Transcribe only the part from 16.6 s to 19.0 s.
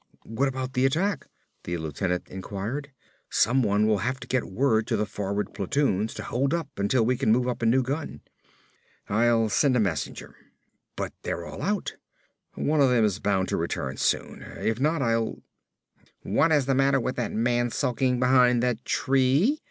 the matter with that man sulking behind that